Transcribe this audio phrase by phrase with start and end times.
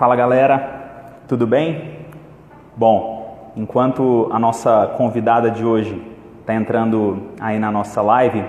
[0.00, 2.06] Fala galera, tudo bem?
[2.74, 6.02] Bom, enquanto a nossa convidada de hoje
[6.40, 8.42] está entrando aí na nossa live,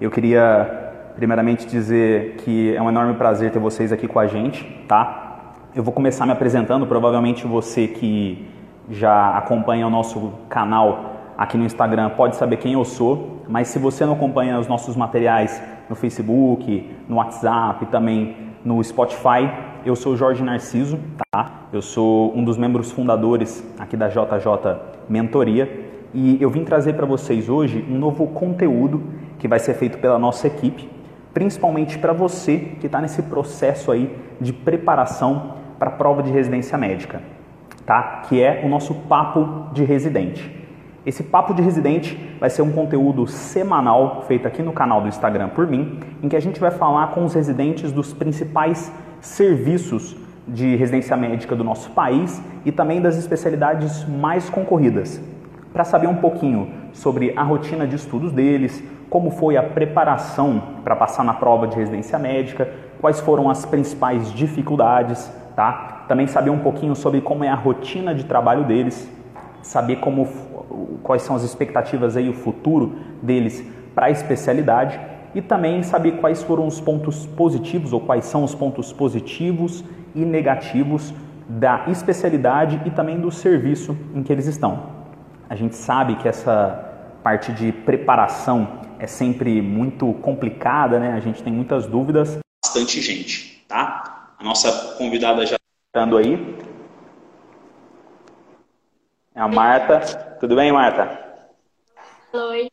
[0.00, 4.64] eu queria primeiramente dizer que é um enorme prazer ter vocês aqui com a gente,
[4.88, 5.52] tá?
[5.74, 8.48] Eu vou começar me apresentando, provavelmente você que
[8.88, 13.78] já acompanha o nosso canal aqui no Instagram pode saber quem eu sou, mas se
[13.78, 18.34] você não acompanha os nossos materiais no Facebook, no WhatsApp e também
[18.64, 19.50] no Spotify,
[19.84, 20.98] eu sou Jorge Narciso,
[21.30, 21.66] tá?
[21.72, 27.04] Eu sou um dos membros fundadores aqui da JJ Mentoria e eu vim trazer para
[27.04, 29.02] vocês hoje um novo conteúdo
[29.38, 30.88] que vai ser feito pela nossa equipe,
[31.34, 36.78] principalmente para você que está nesse processo aí de preparação para a prova de residência
[36.78, 37.20] médica,
[37.84, 38.22] tá?
[38.26, 40.64] Que é o nosso papo de residente.
[41.04, 45.50] Esse papo de residente vai ser um conteúdo semanal feito aqui no canal do Instagram
[45.50, 48.90] por mim, em que a gente vai falar com os residentes dos principais
[49.24, 50.14] serviços
[50.46, 55.20] de residência médica do nosso país e também das especialidades mais concorridas,
[55.72, 60.94] para saber um pouquinho sobre a rotina de estudos deles, como foi a preparação para
[60.94, 62.68] passar na prova de residência médica,
[63.00, 66.04] quais foram as principais dificuldades, tá?
[66.06, 69.10] Também saber um pouquinho sobre como é a rotina de trabalho deles,
[69.62, 70.28] saber como
[71.02, 73.64] quais são as expectativas aí, o futuro deles
[73.94, 75.00] para a especialidade
[75.34, 79.84] e também saber quais foram os pontos positivos ou quais são os pontos positivos
[80.14, 81.12] e negativos
[81.48, 84.94] da especialidade e também do serviço em que eles estão.
[85.48, 91.12] A gente sabe que essa parte de preparação é sempre muito complicada, né?
[91.12, 92.38] A gente tem muitas dúvidas.
[92.64, 94.34] Bastante gente, tá?
[94.38, 95.56] A nossa convidada já
[95.86, 96.58] está aí.
[99.34, 100.00] É a Marta.
[100.40, 101.18] Tudo bem, Marta?
[102.32, 102.68] Oi.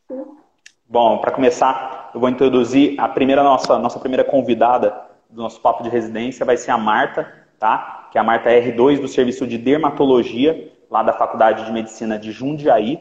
[0.92, 4.94] Bom, para começar, eu vou introduzir a primeira nossa nossa primeira convidada
[5.30, 7.26] do nosso papo de residência vai ser a Marta,
[7.58, 8.08] tá?
[8.12, 12.30] Que é a Marta R2 do serviço de dermatologia lá da Faculdade de Medicina de
[12.30, 13.00] Jundiaí.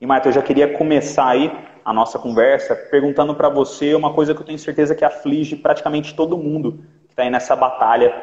[0.00, 1.52] E Marta, eu já queria começar aí
[1.84, 6.14] a nossa conversa perguntando para você uma coisa que eu tenho certeza que aflige praticamente
[6.14, 8.14] todo mundo que está aí nessa batalha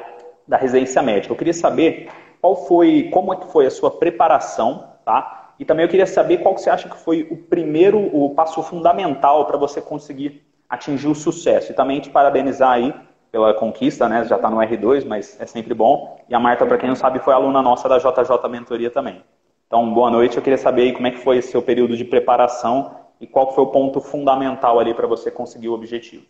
[0.48, 1.34] da residência médica.
[1.34, 2.08] Eu queria saber
[2.40, 5.39] qual foi, como é que foi a sua preparação, tá?
[5.59, 8.64] E também eu queria saber qual que você acha que foi o primeiro, o passo
[8.64, 11.72] fundamental para você conseguir atingir o sucesso.
[11.72, 12.94] E também te parabenizar aí
[13.30, 14.24] pela conquista, né?
[14.24, 16.24] Já está no R2, mas é sempre bom.
[16.30, 19.22] E a Marta, para quem não sabe, foi aluna nossa da JJ Mentoria também.
[19.68, 20.38] Então, boa noite.
[20.38, 23.53] Eu queria saber aí como é que foi esse seu período de preparação e qual
[23.53, 26.25] foi o ponto fundamental ali para você conseguir o objetivo.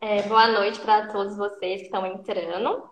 [0.00, 2.84] É, boa noite para todos vocês que estão entrando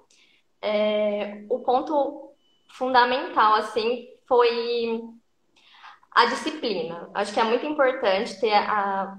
[0.60, 2.32] é, o ponto
[2.68, 5.02] fundamental, assim, foi
[6.10, 7.10] a disciplina.
[7.14, 9.18] Acho que é muito importante ter a,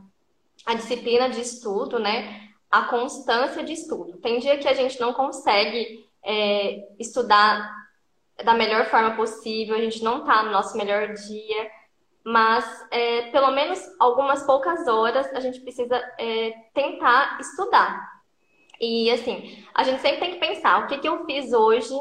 [0.66, 2.50] a disciplina de estudo, né?
[2.72, 4.18] A constância de estudo.
[4.18, 7.72] Tem dia que a gente não consegue é, estudar
[8.44, 11.72] da melhor forma possível, a gente não está no nosso melhor dia,
[12.24, 18.16] mas é, pelo menos algumas poucas horas a gente precisa é, tentar estudar.
[18.82, 21.94] E assim, a gente sempre tem que pensar o que, que eu fiz hoje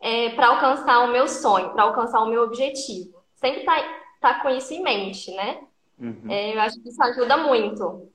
[0.00, 3.14] é, para alcançar o meu sonho, para alcançar o meu objetivo.
[3.34, 3.76] Sempre tá,
[4.20, 5.58] tá com isso em mente, né?
[5.98, 6.30] Uhum.
[6.30, 8.10] É, eu acho que isso ajuda muito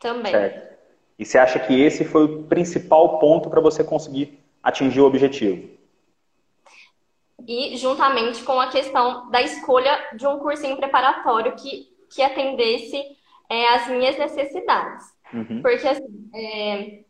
[0.00, 0.32] também.
[0.32, 0.70] Certo.
[1.18, 5.68] E você acha que esse foi o principal ponto para você conseguir atingir o objetivo?
[7.46, 13.02] E juntamente com a questão da escolha de um cursinho preparatório que, que atendesse
[13.48, 15.04] é, as minhas necessidades.
[15.32, 15.60] Uhum.
[15.62, 17.00] Porque assim, é,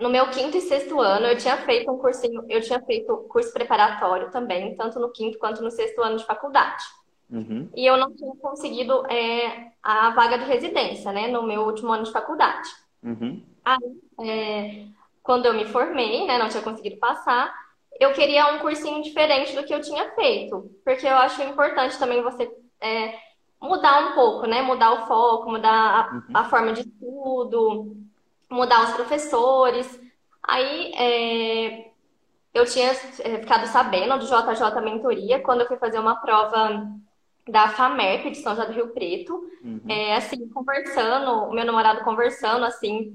[0.00, 3.52] no meu quinto e sexto ano, eu tinha feito um cursinho, eu tinha feito curso
[3.52, 6.82] preparatório também, tanto no quinto quanto no sexto ano de faculdade.
[7.30, 7.68] Uhum.
[7.74, 12.04] E eu não tinha conseguido é, a vaga de residência, né, no meu último ano
[12.04, 12.68] de faculdade.
[13.02, 13.42] Uhum.
[13.64, 14.86] Aí, é,
[15.22, 17.54] quando eu me formei, né, não tinha conseguido passar,
[17.98, 22.22] eu queria um cursinho diferente do que eu tinha feito, porque eu acho importante também
[22.22, 22.50] você
[22.80, 23.14] é,
[23.60, 26.22] mudar um pouco, né, mudar o foco, mudar a, uhum.
[26.34, 27.96] a forma de estudo,
[28.50, 30.00] mudar os professores.
[30.42, 31.90] Aí é,
[32.52, 36.86] eu tinha é, ficado sabendo do JJ Mentoria quando eu fui fazer uma prova
[37.48, 39.34] da FAMEP de São José do Rio Preto.
[39.62, 39.80] Uhum.
[39.88, 43.14] É, assim, conversando, o meu namorado conversando, assim,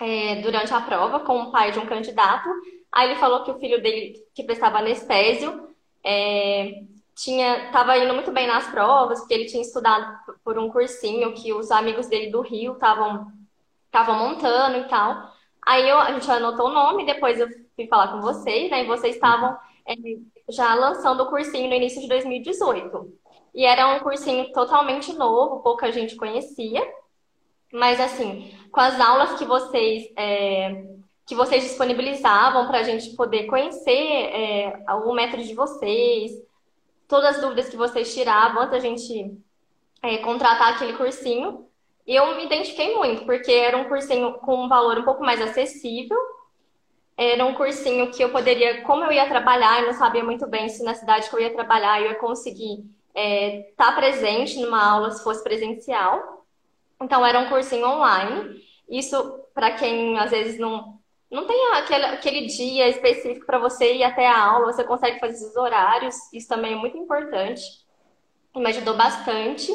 [0.00, 2.48] é, durante a prova com o pai de um candidato.
[2.92, 5.68] Aí ele falou que o filho dele, que prestava anestésio,
[6.04, 6.82] é,
[7.14, 10.06] tinha estava indo muito bem nas provas, que ele tinha estudado
[10.44, 13.32] por um cursinho que os amigos dele do Rio estavam
[13.96, 15.32] estavam montando e tal.
[15.64, 18.84] Aí eu, a gente anotou o nome, depois eu fui falar com vocês, né?
[18.84, 19.56] E vocês estavam
[19.86, 19.94] é,
[20.48, 23.12] já lançando o cursinho no início de 2018.
[23.54, 26.86] E era um cursinho totalmente novo, pouca gente conhecia.
[27.72, 30.84] Mas assim, com as aulas que vocês é,
[31.26, 36.30] que vocês disponibilizavam para a gente poder conhecer é, o método de vocês,
[37.08, 39.36] todas as dúvidas que vocês tiravam antes da gente
[40.02, 41.65] é, contratar aquele cursinho.
[42.06, 45.42] E eu me identifiquei muito, porque era um cursinho com um valor um pouco mais
[45.42, 46.16] acessível.
[47.16, 50.68] Era um cursinho que eu poderia, como eu ia trabalhar, eu não sabia muito bem
[50.68, 54.84] se na cidade que eu ia trabalhar eu ia conseguir estar é, tá presente numa
[54.84, 56.46] aula se fosse presencial.
[57.00, 58.62] Então, era um cursinho online.
[58.88, 64.04] Isso, para quem às vezes não, não tem aquele, aquele dia específico para você ir
[64.04, 66.14] até a aula, você consegue fazer esses horários.
[66.32, 67.62] Isso também é muito importante.
[68.54, 69.72] Me ajudou bastante.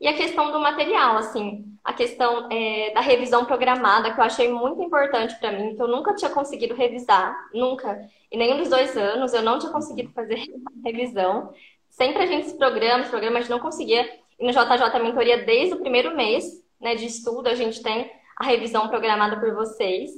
[0.00, 4.52] E a questão do material, assim, a questão é, da revisão programada, que eu achei
[4.52, 7.98] muito importante para mim, que eu nunca tinha conseguido revisar, nunca.
[8.30, 10.44] Em nenhum dos dois anos eu não tinha conseguido fazer
[10.84, 11.52] revisão.
[11.88, 14.06] Sempre a gente se programa, se programa, a gente não conseguia.
[14.38, 16.44] E no JJ Mentoria, desde o primeiro mês
[16.78, 20.10] né, de estudo, a gente tem a revisão programada por vocês.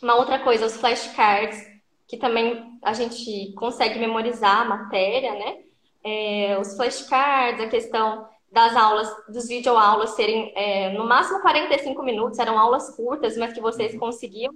[0.00, 1.58] Uma outra coisa, os flashcards,
[2.06, 5.56] que também a gente consegue memorizar a matéria, né?
[6.04, 12.38] É, os flashcards, a questão das aulas, dos videoaulas serem é, no máximo 45 minutos,
[12.38, 14.00] eram aulas curtas, mas que vocês uhum.
[14.00, 14.54] conseguiam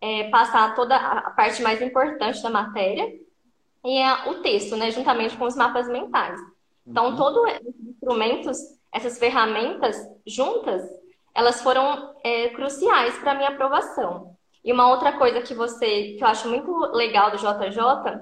[0.00, 3.12] é, passar toda a parte mais importante da matéria
[3.84, 6.38] e é o texto, né, juntamente com os mapas mentais.
[6.86, 7.16] Então, uhum.
[7.16, 8.58] todos esses instrumentos,
[8.92, 9.96] essas ferramentas
[10.26, 10.82] juntas,
[11.34, 14.36] elas foram é, cruciais para a minha aprovação.
[14.62, 18.20] E uma outra coisa que você, que eu acho muito legal do JJ,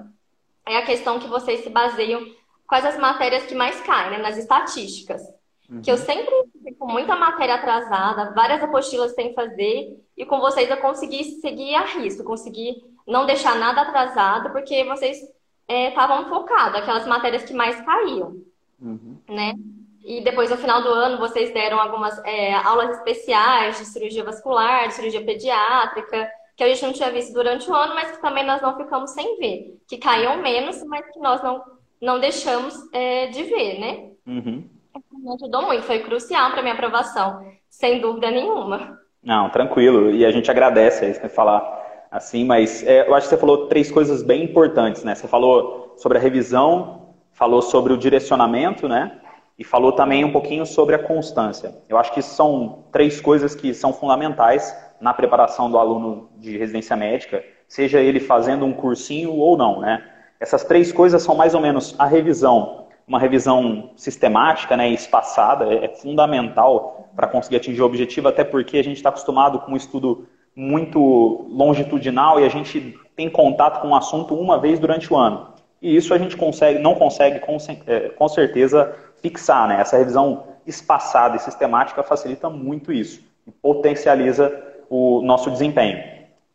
[0.65, 2.25] é a questão que vocês se baseiam
[2.69, 5.21] quais as matérias que mais caem, né, nas estatísticas.
[5.67, 5.81] Uhum.
[5.81, 6.31] Que eu sempre
[6.63, 11.73] fico com muita matéria atrasada, várias apostilas sem fazer, e com vocês eu consegui seguir
[11.73, 12.75] a risco, consegui
[13.07, 15.17] não deixar nada atrasado, porque vocês
[15.67, 18.37] estavam é, focados, aquelas matérias que mais caíam,
[18.79, 19.17] uhum.
[19.27, 19.53] né?
[20.03, 24.87] E depois, no final do ano, vocês deram algumas é, aulas especiais de cirurgia vascular,
[24.87, 28.45] de cirurgia pediátrica, que a gente não tinha visto durante o ano, mas que também
[28.45, 29.77] nós não ficamos sem ver.
[29.87, 31.61] Que caíam menos, mas que nós não
[32.01, 34.09] não deixamos é, de ver, né?
[34.25, 34.63] Uhum.
[35.11, 38.97] Me ajudou muito, foi crucial para minha aprovação, sem dúvida nenhuma.
[39.21, 43.35] Não, tranquilo, e a gente agradece aí você falar assim, mas é, eu acho que
[43.35, 45.13] você falou três coisas bem importantes, né?
[45.13, 49.19] Você falou sobre a revisão, falou sobre o direcionamento, né?
[49.57, 51.75] E falou também um pouquinho sobre a constância.
[51.89, 56.95] Eu acho que são três coisas que são fundamentais na preparação do aluno de residência
[56.95, 60.03] médica, seja ele fazendo um cursinho ou não, né?
[60.39, 65.65] Essas três coisas são mais ou menos a revisão, uma revisão sistemática né, e espaçada,
[65.65, 69.73] é, é fundamental para conseguir atingir o objetivo, até porque a gente está acostumado com
[69.73, 75.11] um estudo muito longitudinal e a gente tem contato com o assunto uma vez durante
[75.11, 75.47] o ano.
[75.81, 77.57] E isso a gente consegue, não consegue com,
[77.87, 79.67] é, com certeza fixar.
[79.67, 79.79] Né?
[79.79, 84.51] Essa revisão espaçada e sistemática facilita muito isso e potencializa
[84.89, 86.01] o nosso desempenho.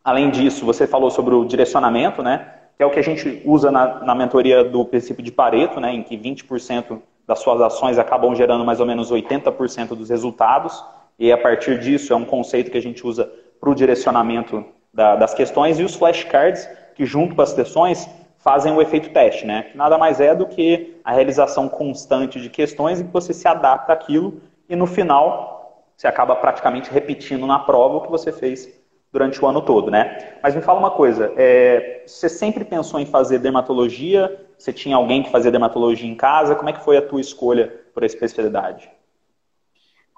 [0.03, 2.47] Além disso, você falou sobre o direcionamento, né?
[2.75, 5.93] Que é o que a gente usa na, na mentoria do princípio de Pareto, né,
[5.93, 10.83] em que 20% das suas ações acabam gerando mais ou menos 80% dos resultados,
[11.17, 14.63] e a partir disso é um conceito que a gente usa para o direcionamento
[14.93, 19.45] da, das questões, e os flashcards, que junto com as questões fazem o efeito teste,
[19.45, 23.33] né, que nada mais é do que a realização constante de questões em que você
[23.33, 25.55] se adapta àquilo, e no final
[25.95, 28.69] você acaba praticamente repetindo na prova o que você fez
[29.15, 30.37] durante o ano todo, né?
[30.43, 34.45] Mas me fala uma coisa, é, você sempre pensou em fazer dermatologia?
[34.57, 36.53] Você tinha alguém que fazia dermatologia em casa?
[36.53, 38.91] Como é que foi a tua escolha por essa especialidade?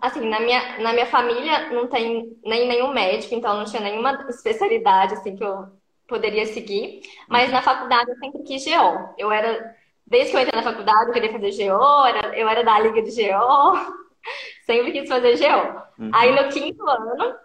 [0.01, 4.25] Assim, na minha, na minha família não tem nem nenhum médico, então não tinha nenhuma
[4.29, 5.67] especialidade assim que eu
[6.07, 7.01] poderia seguir.
[7.29, 9.13] Mas na faculdade eu sempre quis GO.
[9.15, 9.75] Eu era,
[10.07, 12.99] desde que eu entrei na faculdade, eu queria fazer GO, era, eu era da liga
[13.03, 13.77] de GO,
[14.65, 15.83] sempre quis fazer GO.
[15.99, 16.11] Uhum.
[16.13, 17.35] Aí no quinto ano,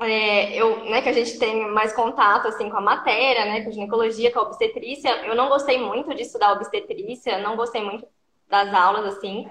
[0.00, 3.68] é, eu, né, que a gente tem mais contato assim com a matéria, né, com
[3.68, 5.10] a ginecologia, com a obstetrícia.
[5.26, 8.06] Eu não gostei muito de estudar obstetrícia, não gostei muito
[8.48, 9.48] das aulas assim.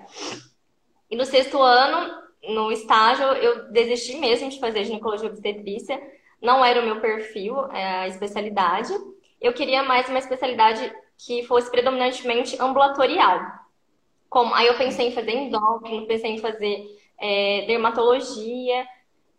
[1.10, 6.02] E no sexto ano, no estágio, eu desisti mesmo de fazer ginecologia e obstetrícia.
[6.42, 8.94] Não era o meu perfil, é, a especialidade.
[9.40, 13.40] Eu queria mais uma especialidade que fosse predominantemente ambulatorial.
[14.30, 16.86] Como, aí eu pensei em fazer endócrino, pensei em fazer
[17.18, 18.86] é, dermatologia.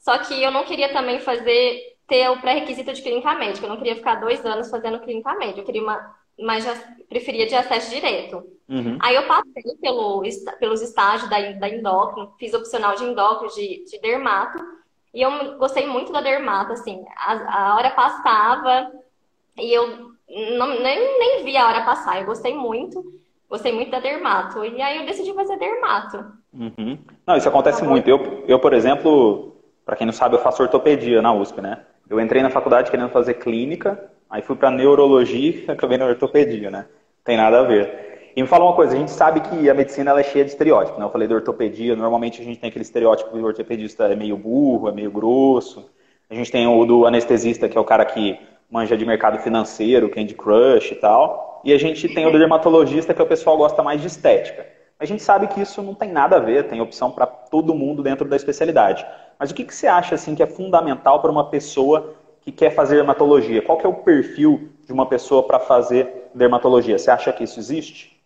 [0.05, 3.65] Só que eu não queria também fazer, ter o pré-requisito de clínica médica.
[3.65, 5.61] Eu não queria ficar dois anos fazendo clínica médica.
[5.61, 6.75] Eu queria uma, mas já
[7.09, 8.45] preferia de acesso direto.
[8.69, 8.99] Uhum.
[9.01, 10.23] Aí eu passei pelo,
[10.61, 14.63] pelos estágios da, da endócrino, fiz opcional de endócrino, de, de dermato.
[15.15, 17.03] E eu gostei muito da dermato, assim.
[17.17, 18.93] A, a hora passava
[19.57, 20.13] e eu
[20.59, 22.21] não, nem, nem vi a hora passar.
[22.21, 23.03] Eu gostei muito.
[23.49, 24.63] Gostei muito da dermato.
[24.67, 26.27] E aí eu decidi fazer dermato.
[26.53, 26.99] Uhum.
[27.27, 28.07] Não, isso acontece tá muito.
[28.07, 29.54] Eu, eu, por exemplo,
[29.85, 31.81] para quem não sabe, eu faço ortopedia na USP, né?
[32.09, 36.71] Eu entrei na faculdade querendo fazer clínica, aí fui para neurologia e acabei na ortopedia,
[36.71, 36.87] né?
[37.25, 38.33] Tem nada a ver.
[38.37, 40.51] E me fala uma coisa, a gente sabe que a medicina ela é cheia de
[40.51, 41.05] estereótipos, né?
[41.05, 44.37] Eu falei da ortopedia, normalmente a gente tem aquele estereótipo que o ortopedista é meio
[44.37, 45.89] burro, é meio grosso.
[46.29, 48.39] A gente tem o do anestesista, que é o cara que
[48.71, 51.61] manja de mercado financeiro, Candy Crush e tal.
[51.65, 54.67] E a gente tem o do dermatologista, que é o pessoal gosta mais de estética.
[54.99, 58.03] A gente sabe que isso não tem nada a ver, tem opção para todo mundo
[58.03, 59.05] dentro da especialidade.
[59.39, 62.71] Mas o que, que você acha assim que é fundamental para uma pessoa que quer
[62.75, 63.63] fazer dermatologia?
[63.63, 66.99] Qual que é o perfil de uma pessoa para fazer dermatologia?
[66.99, 68.21] Você acha que isso existe?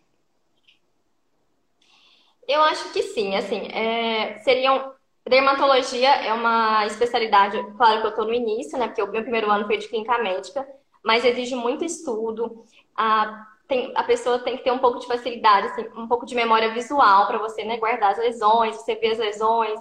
[2.47, 4.93] Eu acho que sim, assim, é, seriam
[5.29, 9.51] dermatologia é uma especialidade, claro que eu estou no início, né, porque o meu primeiro
[9.51, 10.67] ano foi de clínica médica,
[11.05, 12.65] mas exige muito estudo,
[12.97, 16.35] a, tem, a pessoa tem que ter um pouco de facilidade, assim, um pouco de
[16.35, 19.79] memória visual para você, né, guardar as lesões, você ver as lesões,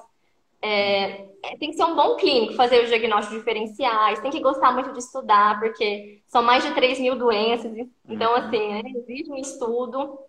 [0.62, 1.28] é,
[1.60, 5.00] tem que ser um bom clínico, fazer os diagnósticos diferenciais, tem que gostar muito de
[5.00, 7.72] estudar, porque são mais de 3 mil doenças,
[8.08, 8.38] então, uhum.
[8.38, 10.20] assim, é, exige um estudo.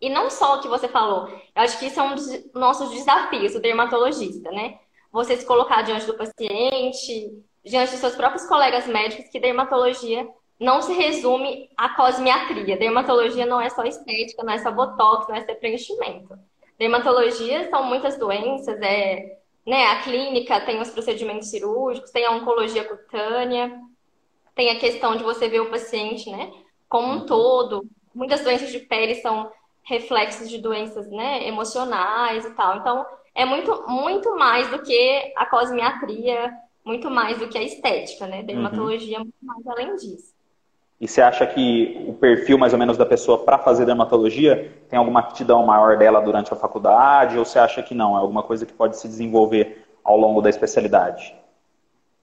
[0.00, 2.90] E não só o que você falou, eu acho que isso é um dos nossos
[2.90, 4.78] desafios, o dermatologista, né?
[5.12, 10.26] Você se colocar diante do paciente, diante dos seus próprios colegas médicos, que dermatologia
[10.58, 12.78] não se resume à cosmiatria.
[12.78, 16.38] Dermatologia não é só estética, não é só botox, não é só preenchimento.
[16.78, 19.86] Dermatologia são muitas doenças, é né?
[19.86, 23.78] A clínica tem os procedimentos cirúrgicos, tem a oncologia cutânea,
[24.54, 26.52] tem a questão de você ver o paciente, né?
[26.88, 27.26] Como um uhum.
[27.26, 27.86] todo.
[28.14, 29.50] Muitas doenças de pele são
[29.82, 31.46] reflexos de doenças, né?
[31.46, 32.78] Emocionais e tal.
[32.78, 36.52] Então, é muito, muito mais do que a cosmiatria,
[36.84, 38.42] muito mais do que a estética, né?
[38.42, 39.22] Dermatologia uhum.
[39.22, 40.34] é muito mais além disso.
[41.00, 44.98] E você acha que o perfil mais ou menos da pessoa para fazer dermatologia tem
[44.98, 48.16] alguma aptidão maior dela durante a faculdade ou você acha que não?
[48.16, 51.34] É alguma coisa que pode se desenvolver ao longo da especialidade?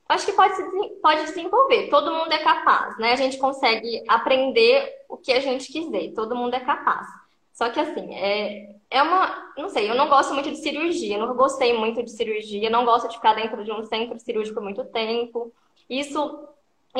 [0.07, 0.63] Acho que pode se
[1.01, 1.89] pode desenvolver.
[1.89, 3.13] Todo mundo é capaz, né?
[3.13, 6.13] A gente consegue aprender o que a gente quiser.
[6.13, 7.07] Todo mundo é capaz.
[7.51, 9.51] Só que assim, é, é uma.
[9.57, 11.17] Não sei, eu não gosto muito de cirurgia.
[11.17, 12.69] Não gostei muito de cirurgia.
[12.69, 15.51] Não gosto de ficar dentro de um centro cirúrgico muito tempo.
[15.89, 16.47] Isso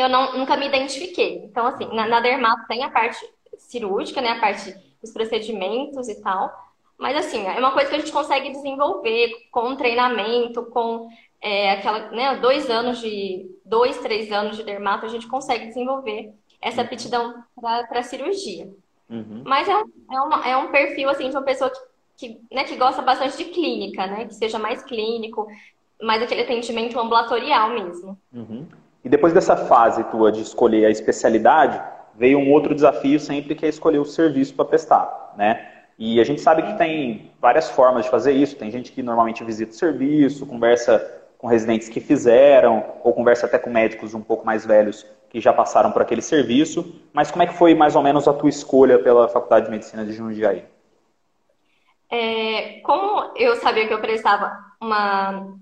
[0.01, 1.44] eu não, nunca me identifiquei.
[1.46, 3.18] Então, assim, na, na dermato tem a parte
[3.58, 4.30] cirúrgica, né?
[4.30, 6.51] A parte dos procedimentos e tal.
[6.98, 11.08] Mas, assim, é uma coisa que a gente consegue desenvolver com treinamento, com
[11.39, 16.34] é, aquela, né, dois anos de, dois, três anos de dermato, a gente consegue desenvolver
[16.60, 18.68] essa aptidão para cirurgia.
[19.10, 19.44] Uhum.
[19.46, 21.80] Mas é, é, uma, é um perfil, assim, de uma pessoa que,
[22.18, 24.25] que, né, que gosta bastante de clínica, né?
[24.25, 25.48] Que seja mais clínico,
[26.01, 28.18] mais aquele atendimento ambulatorial mesmo.
[28.34, 28.68] Uhum.
[29.08, 31.82] E depois dessa fase tua de escolher a especialidade,
[32.14, 35.66] veio um outro desafio sempre que é escolher o serviço para prestar, né?
[35.98, 38.58] E a gente sabe que tem várias formas de fazer isso.
[38.58, 41.00] Tem gente que normalmente visita o serviço, conversa
[41.38, 45.54] com residentes que fizeram, ou conversa até com médicos um pouco mais velhos que já
[45.54, 47.02] passaram por aquele serviço.
[47.14, 50.04] Mas como é que foi mais ou menos a tua escolha pela Faculdade de Medicina
[50.04, 50.66] de Jundiaí?
[52.12, 55.56] É, como eu sabia que eu prestava uma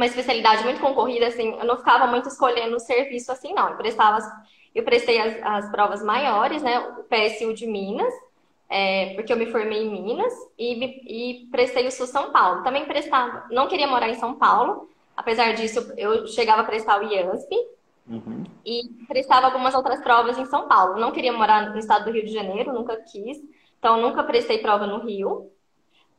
[0.00, 3.68] uma especialidade muito concorrida, assim, eu não ficava muito escolhendo o serviço assim, não.
[3.68, 4.18] Eu prestava,
[4.74, 6.78] eu prestei as, as provas maiores, né?
[6.78, 8.12] O PSU de Minas,
[8.70, 12.62] é, porque eu me formei em Minas, e, e prestei o Sul São Paulo.
[12.62, 17.04] Também prestava, não queria morar em São Paulo, apesar disso, eu chegava a prestar o
[17.04, 17.54] IANSP,
[18.08, 18.44] uhum.
[18.64, 20.98] e prestava algumas outras provas em São Paulo.
[20.98, 23.36] Não queria morar no estado do Rio de Janeiro, nunca quis,
[23.78, 25.50] então nunca prestei prova no Rio.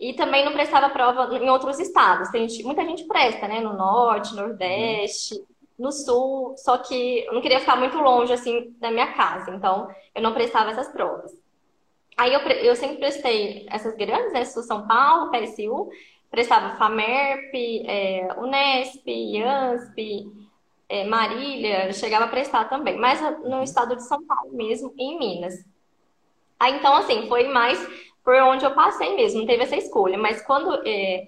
[0.01, 2.29] E também não prestava prova em outros estados.
[2.29, 3.59] Tem gente, muita gente presta, né?
[3.59, 5.39] No norte, nordeste,
[5.77, 6.55] no sul.
[6.57, 9.51] Só que eu não queria ficar muito longe, assim, da minha casa.
[9.51, 11.31] Então, eu não prestava essas provas.
[12.17, 14.43] Aí eu, eu sempre prestei essas grandes, né?
[14.43, 15.91] Sul São Paulo, PSU.
[16.31, 17.53] Prestava FAMERP,
[17.85, 20.25] é, Unesp, IANSP,
[20.89, 21.93] é, Marília.
[21.93, 22.97] Chegava a prestar também.
[22.97, 25.63] Mas no estado de São Paulo mesmo, em Minas.
[26.59, 27.79] Aí, então, assim, foi mais
[28.23, 30.17] por onde eu passei mesmo, não teve essa escolha.
[30.17, 30.81] Mas quando.
[30.87, 31.27] É,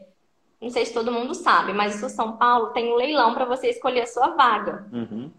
[0.61, 3.69] não sei se todo mundo sabe, mas o São Paulo tem um leilão para você
[3.69, 4.87] escolher a sua vaga.
[4.93, 5.29] Uhum.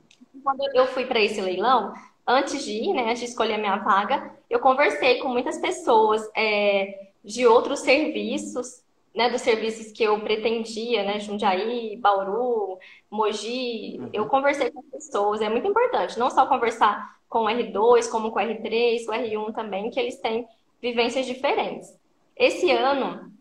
[0.43, 1.95] Quando eu fui para esse leilão,
[2.27, 6.29] antes de ir, né, antes de escolher a minha vaga, eu conversei com muitas pessoas
[6.37, 8.83] é, de outros serviços,
[9.15, 12.79] né, dos serviços que eu pretendia, né, Jundiaí, Bauru,
[13.11, 13.99] Mogi.
[13.99, 14.11] Uhum.
[14.13, 18.39] Eu conversei com pessoas, é muito importante, não só conversar com o R2, como com
[18.39, 20.47] o R3, o R1 também, que eles têm
[20.85, 21.99] vivências diferentes.
[22.37, 23.33] Esse ano,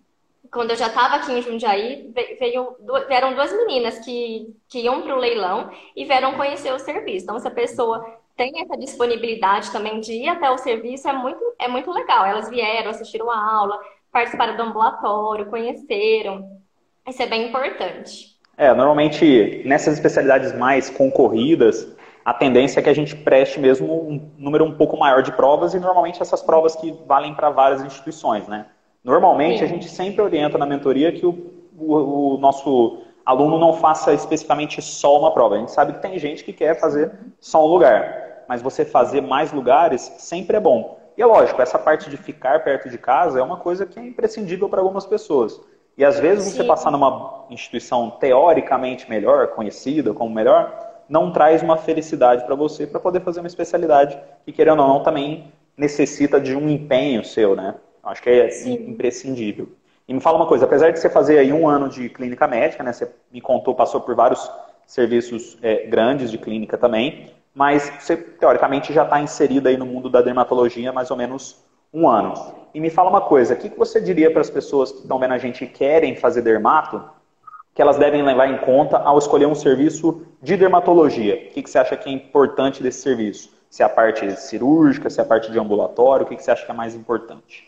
[0.49, 2.09] quando eu já estava aqui em Jundiaí,
[2.39, 7.25] veio, vieram duas meninas que, que iam para o leilão e vieram conhecer o serviço.
[7.25, 8.01] Então, se a pessoa
[8.37, 12.25] tem essa disponibilidade também de ir até o serviço, é muito, é muito legal.
[12.25, 13.77] Elas vieram, assistiram a aula,
[14.09, 16.49] participaram do ambulatório, conheceram.
[17.05, 18.37] Isso é bem importante.
[18.55, 21.92] É, normalmente nessas especialidades mais concorridas,
[22.25, 25.73] a tendência é que a gente preste mesmo um número um pouco maior de provas
[25.73, 28.67] e normalmente essas provas que valem para várias instituições, né?
[29.03, 29.65] Normalmente Sim.
[29.65, 34.81] a gente sempre orienta na mentoria que o, o, o, nosso aluno não faça especificamente
[34.81, 35.55] só uma prova.
[35.55, 37.11] A gente sabe que tem gente que quer fazer
[37.41, 40.97] só um lugar, mas você fazer mais lugares sempre é bom.
[41.17, 44.03] E é lógico, essa parte de ficar perto de casa é uma coisa que é
[44.03, 45.59] imprescindível para algumas pessoas.
[45.97, 46.57] E às vezes Sim.
[46.57, 52.87] você passar numa instituição teoricamente melhor, conhecida como melhor, não traz uma felicidade para você
[52.87, 57.55] para poder fazer uma especialidade que, querendo ou não, também necessita de um empenho seu,
[57.55, 57.75] né?
[58.03, 58.73] Acho que é Sim.
[58.89, 59.69] imprescindível.
[60.07, 62.83] E me fala uma coisa, apesar de você fazer aí um ano de clínica médica,
[62.83, 62.91] né?
[62.91, 64.51] Você me contou, passou por vários
[64.85, 70.09] serviços é, grandes de clínica também, mas você teoricamente já está inserido aí no mundo
[70.09, 72.33] da dermatologia mais ou menos um ano.
[72.73, 75.33] E me fala uma coisa, o que você diria para as pessoas que estão vendo
[75.33, 77.01] a gente e querem fazer dermato,
[77.73, 81.35] que elas devem levar em conta ao escolher um serviço de dermatologia?
[81.35, 83.51] O que você acha que é importante desse serviço?
[83.69, 86.65] Se é a parte cirúrgica, se é a parte de ambulatório, o que você acha
[86.65, 87.67] que é mais importante?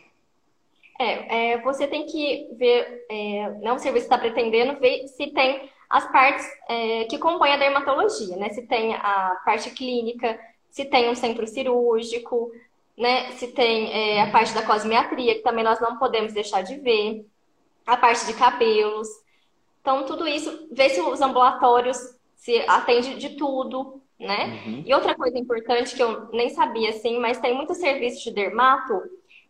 [1.00, 5.70] É, é, você tem que ver, é, né, o serviço está pretendendo ver se tem
[5.90, 8.50] as partes é, que compõem a dermatologia, né?
[8.50, 12.52] Se tem a parte clínica, se tem um centro cirúrgico,
[12.98, 13.32] né?
[13.32, 17.26] Se tem é, a parte da cosmetria, que também nós não podemos deixar de ver,
[17.86, 19.08] a parte de cabelos.
[19.86, 21.96] Então, tudo isso, ver se os ambulatórios
[22.34, 24.64] se atende de tudo, né?
[24.66, 24.84] Uhum.
[24.84, 29.00] E outra coisa importante que eu nem sabia, assim, mas tem muitos serviços de dermato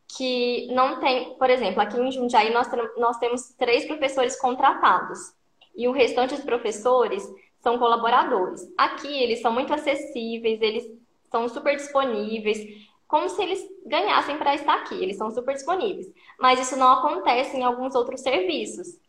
[0.09, 5.33] que não tem, por exemplo, aqui em Jundiaí nós, nós temos três professores contratados
[5.73, 7.25] e o restante dos professores
[7.61, 8.61] são colaboradores.
[8.77, 10.83] Aqui eles são muito acessíveis, eles
[11.31, 12.59] são super disponíveis,
[13.07, 16.11] como se eles ganhassem para estar aqui, eles são super disponíveis.
[16.37, 18.99] Mas isso não acontece em alguns outros serviços.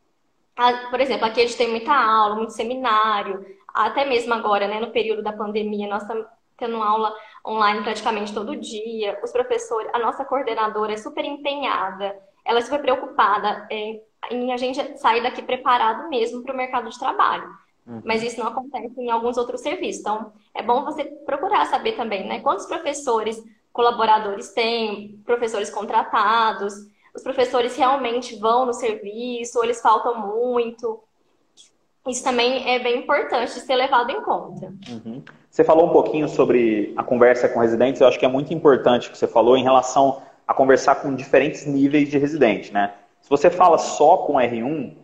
[0.91, 3.45] Por exemplo, aqui a gente tem muita aula, muito seminário,
[3.75, 7.15] até mesmo agora, né, no período da pandemia, nós estamos tendo aula
[7.47, 9.21] online praticamente todo dia.
[9.23, 14.57] Os professores, a nossa coordenadora é super empenhada, ela é super preocupada em, em a
[14.57, 17.49] gente sair daqui preparado mesmo para o mercado de trabalho.
[17.87, 18.00] Uhum.
[18.04, 20.00] Mas isso não acontece em alguns outros serviços.
[20.00, 22.41] Então, é bom você procurar saber também, né?
[22.41, 23.41] Quantos professores
[23.73, 26.73] colaboradores tem, professores contratados,
[27.17, 31.02] os professores realmente vão no serviço, ou eles faltam muito.
[32.07, 34.73] Isso também é bem importante de ser levado em conta.
[34.89, 35.23] Uhum.
[35.50, 39.09] Você falou um pouquinho sobre a conversa com residentes, eu acho que é muito importante
[39.09, 42.93] o que você falou em relação a conversar com diferentes níveis de residente, né?
[43.23, 44.95] Se você fala só com R1,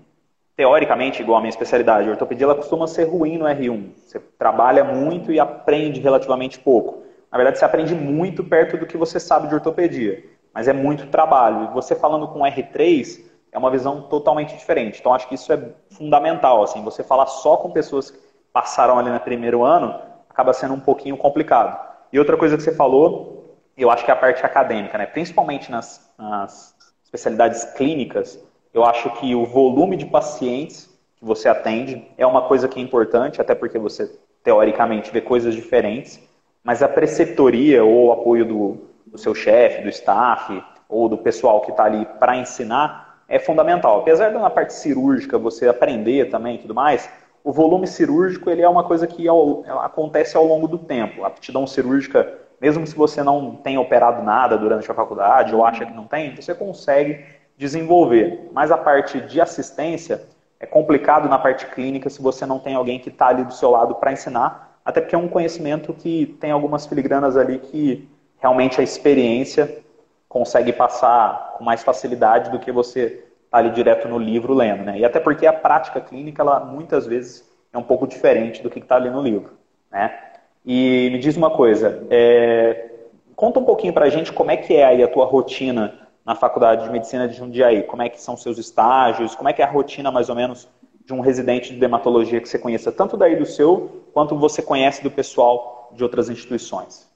[0.55, 3.91] teoricamente, igual a minha especialidade, a ortopedia ela costuma ser ruim no R1.
[3.97, 7.03] Você trabalha muito e aprende relativamente pouco.
[7.33, 10.23] Na verdade, você aprende muito perto do que você sabe de ortopedia,
[10.55, 11.65] mas é muito trabalho.
[11.65, 14.99] E você falando com R3 é uma visão totalmente diferente.
[15.01, 16.63] Então, acho que isso é fundamental.
[16.63, 18.19] Assim, você falar só com pessoas que
[18.53, 21.79] passaram ali no primeiro ano acaba sendo um pouquinho complicado.
[22.13, 25.07] E outra coisa que você falou, eu acho que é a parte acadêmica, né?
[25.07, 32.07] principalmente nas, nas especialidades clínicas, eu acho que o volume de pacientes que você atende
[32.17, 34.11] é uma coisa que é importante, até porque você,
[34.43, 36.19] teoricamente, vê coisas diferentes,
[36.65, 38.79] mas a preceptoria ou o apoio do,
[39.13, 44.01] do seu chefe, do staff, ou do pessoal que está ali para ensinar é fundamental.
[44.01, 47.09] Apesar da parte cirúrgica você aprender também e tudo mais,
[47.45, 51.25] o volume cirúrgico ele é uma coisa que ao, acontece ao longo do tempo.
[51.25, 55.87] A aptidão cirúrgica, mesmo se você não tenha operado nada durante a faculdade ou acha
[55.87, 57.25] que não tem, você consegue
[57.57, 58.51] desenvolver.
[58.53, 60.23] Mas a parte de assistência
[60.61, 63.71] é complicado na parte clínica se você não tem alguém que está ali do seu
[63.71, 68.09] lado para ensinar, até porque é um conhecimento que tem algumas filigranas ali que
[68.43, 69.83] realmente a experiência
[70.29, 74.99] consegue passar com mais facilidade do que você Tá ali direto no livro lendo, né?
[74.99, 78.79] E até porque a prática clínica, ela muitas vezes é um pouco diferente do que
[78.79, 79.51] está ali no livro,
[79.91, 80.19] né?
[80.65, 82.93] E me diz uma coisa, é...
[83.37, 86.35] conta um pouquinho para a gente como é que é aí a tua rotina na
[86.35, 89.67] Faculdade de Medicina de Jundiaí, como é que são seus estágios, como é que é
[89.67, 90.67] a rotina mais ou menos
[91.05, 95.03] de um residente de dermatologia que você conheça tanto daí do seu, quanto você conhece
[95.03, 97.12] do pessoal de outras instituições.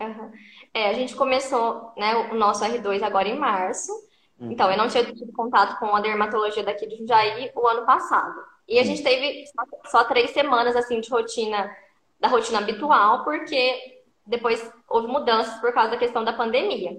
[0.00, 0.32] Uhum.
[0.72, 3.92] É, a gente começou né, o nosso R2 agora em março,
[4.40, 8.40] então, eu não tinha tido contato com a dermatologia daqui de Jundiaí o ano passado.
[8.66, 9.44] E a gente teve
[9.86, 11.70] só, três semanas, assim, de rotina,
[12.18, 16.92] da rotina habitual, porque depois houve mudanças por causa da questão da pandemia.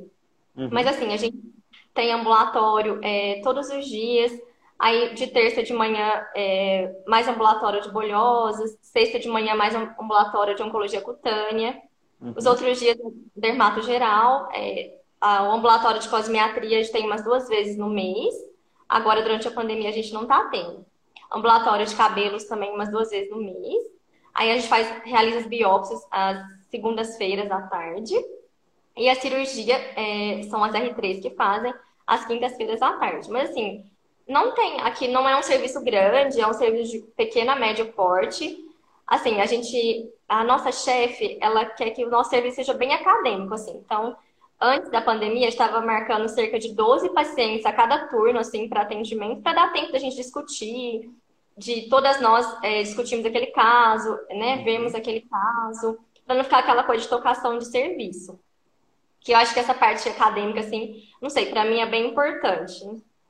[0.56, 0.70] Uhum.
[0.72, 1.42] Mas, assim, a gente
[1.96, 4.32] tem ambulatório é, todos os dias.
[4.78, 8.78] Aí, de terça de manhã, é, mais ambulatório de bolhosas.
[8.84, 11.82] Sexta de manhã, mais ambulatório de oncologia cutânea.
[12.22, 12.34] Uhum.
[12.38, 12.98] Os outros dias,
[13.36, 14.50] dermato geral.
[14.54, 18.34] É, o ambulatório de cosmiatria a gente tem umas duas vezes no mês.
[18.88, 20.86] Agora, durante a pandemia, a gente não está tendo.
[21.34, 23.84] ambulatório de cabelos também umas duas vezes no mês.
[24.34, 26.38] Aí a gente faz, realiza as biópsias às
[26.70, 28.16] segundas-feiras à tarde.
[28.96, 31.74] E a cirurgia é, são as R3 que fazem
[32.06, 33.30] às quintas-feiras à tarde.
[33.32, 33.86] Mas assim,
[34.28, 38.58] não tem, aqui não é um serviço grande, é um serviço de pequena, médio porte.
[39.12, 43.54] Assim, a gente, a nossa chefe, ela quer que o nosso serviço seja bem acadêmico,
[43.54, 43.76] assim.
[43.84, 44.16] Então,
[44.58, 49.42] antes da pandemia, estava marcando cerca de 12 pacientes a cada turno, assim, para atendimento,
[49.42, 51.12] para dar tempo da gente discutir,
[51.58, 54.64] de todas nós é, discutimos aquele caso, né, uhum.
[54.64, 58.40] vemos aquele caso, para não ficar aquela coisa de tocação de serviço.
[59.20, 62.80] Que eu acho que essa parte acadêmica, assim, não sei, para mim é bem importante.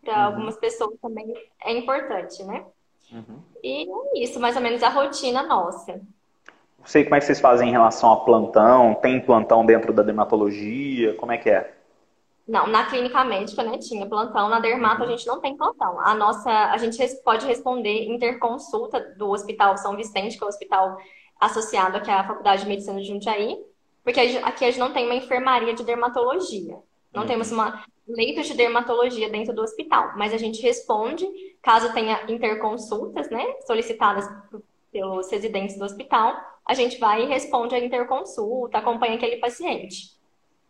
[0.03, 0.25] Para uhum.
[0.25, 2.67] algumas pessoas também é importante, né?
[3.11, 3.39] Uhum.
[3.63, 6.01] E é isso, mais ou menos a rotina nossa.
[6.79, 8.95] Não sei como é que vocês fazem em relação a plantão.
[8.95, 11.13] Tem plantão dentro da dermatologia?
[11.15, 11.75] Como é que é?
[12.47, 14.49] Não, na clínica médica, né, tinha plantão.
[14.49, 15.99] Na dermato, a gente não tem plantão.
[15.99, 20.97] A nossa, a gente pode responder interconsulta do Hospital São Vicente, que é o hospital
[21.39, 23.57] associado aqui à Faculdade de Medicina de Jundiaí,
[24.03, 26.77] porque aqui a gente não tem uma enfermaria de dermatologia.
[27.13, 27.27] Não uhum.
[27.27, 31.25] temos uma leito de dermatologia dentro do hospital, mas a gente responde
[31.61, 34.27] caso tenha interconsultas, né, solicitadas
[34.91, 40.19] pelos residentes do hospital, a gente vai e responde a interconsulta, acompanha aquele paciente.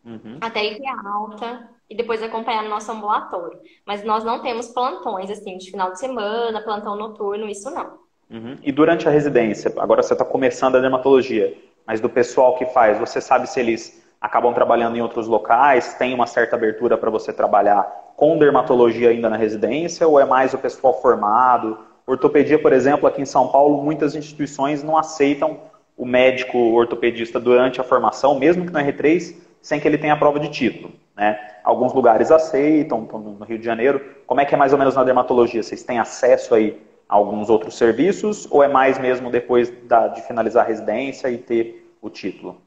[0.06, 0.38] Uhum.
[0.42, 3.60] Até ir ter alta e depois acompanhar no nosso ambulatório.
[3.86, 8.00] Mas nós não temos plantões, assim, de final de semana, plantão noturno, isso não.
[8.30, 8.58] Uhum.
[8.64, 12.98] E durante a residência, agora você está começando a dermatologia, mas do pessoal que faz,
[12.98, 17.34] você sabe se eles acabam trabalhando em outros locais, tem uma certa abertura para você
[17.34, 21.80] trabalhar com dermatologia ainda na residência, ou é mais o pessoal formado?
[22.06, 25.60] Ortopedia, por exemplo, aqui em São Paulo, muitas instituições não aceitam
[25.98, 30.40] o médico ortopedista durante a formação, mesmo que no R3, sem que ele tenha prova
[30.40, 30.92] de título.
[31.16, 31.40] Né?
[31.64, 34.02] Alguns lugares aceitam, no Rio de Janeiro.
[34.26, 35.62] Como é que é mais ou menos na dermatologia?
[35.62, 40.22] Vocês têm acesso aí a alguns outros serviços ou é mais mesmo depois da, de
[40.24, 42.62] finalizar a residência e ter o título?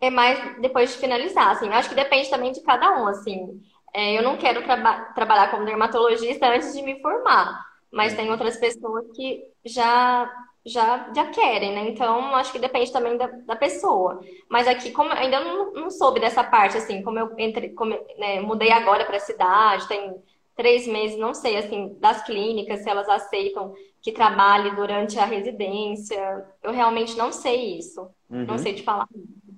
[0.00, 1.68] É mais depois de finalizar, assim.
[1.70, 3.60] Acho que depende também de cada um, assim.
[3.94, 7.58] É, eu não quero traba trabalhar como dermatologista antes de me formar,
[7.90, 10.30] mas tem outras pessoas que já
[10.66, 11.88] já, já querem, né?
[11.88, 14.20] Então, acho que depende também da, da pessoa.
[14.50, 18.40] Mas aqui, como ainda não, não soube dessa parte, assim, como eu entre, como, né,
[18.40, 20.14] mudei agora para a cidade, tem
[20.54, 26.44] três meses, não sei, assim, das clínicas, se elas aceitam que trabalhe durante a residência.
[26.62, 28.02] Eu realmente não sei isso.
[28.28, 28.44] Uhum.
[28.44, 29.08] Não sei te falar.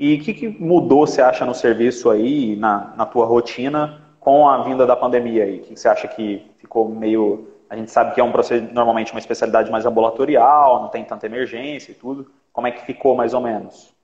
[0.01, 4.49] E o que, que, mudou, você acha, no serviço aí, na, na tua rotina, com
[4.49, 5.59] a vinda da pandemia aí?
[5.59, 8.67] O que, que você acha que ficou meio a gente sabe que é um processo,
[8.75, 12.29] normalmente uma especialidade mais ambulatorial, não tem tanta emergência e tudo.
[12.53, 13.95] Como é que ficou mais ou menos?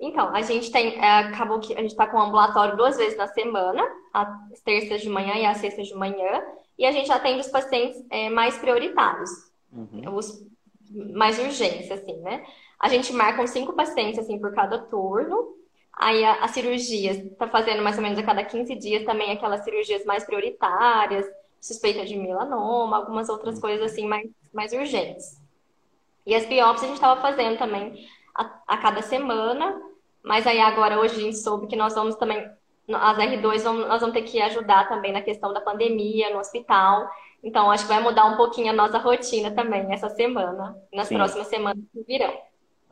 [0.00, 3.16] Então, a gente tem, é, acabou que a gente está com o ambulatório duas vezes
[3.16, 3.80] na semana,
[4.12, 6.42] às terças de manhã e às sextas de manhã,
[6.76, 9.30] e a gente atende os pacientes é, mais prioritários,
[9.72, 10.16] uhum.
[10.16, 10.44] os
[11.14, 12.44] mais urgentes, assim, né?
[12.78, 15.54] A gente marca uns cinco pacientes, assim, por cada turno,
[15.92, 19.64] aí a, a cirurgia está fazendo mais ou menos a cada 15 dias também aquelas
[19.64, 21.26] cirurgias mais prioritárias,
[21.60, 25.40] suspeita de melanoma, algumas outras coisas assim mais, mais urgentes.
[26.26, 29.80] E as biópsias a gente estava fazendo também a, a, cada semana,
[30.22, 32.38] mas aí agora hoje a gente soube que nós vamos também,
[32.88, 37.08] as R2, vamos, nós vamos ter que ajudar também na questão da pandemia no hospital.
[37.42, 41.16] Então acho que vai mudar um pouquinho a nossa rotina também essa semana, nas Sim.
[41.16, 42.34] próximas semanas que virão.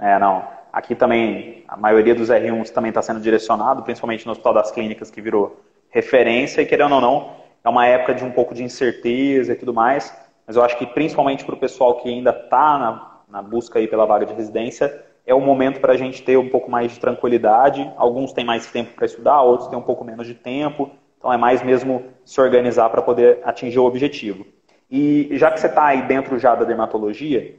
[0.02, 0.42] É, não.
[0.72, 5.12] Aqui também, a maioria dos R1s também está sendo direcionado, principalmente no Hospital das Clínicas,
[5.12, 5.60] que virou
[5.90, 9.72] referência, e querendo ou não, é uma época de um pouco de incerteza e tudo
[9.72, 10.12] mais,
[10.44, 13.86] mas eu acho que principalmente para o pessoal que ainda está na, na busca aí
[13.86, 16.98] pela vaga de residência, é o momento para a gente ter um pouco mais de
[16.98, 17.88] tranquilidade.
[17.96, 20.90] Alguns têm mais tempo para estudar, outros têm um pouco menos de tempo.
[21.16, 24.44] Então é mais mesmo se organizar para poder atingir o objetivo.
[24.90, 27.54] E já que você está aí dentro já da dermatologia,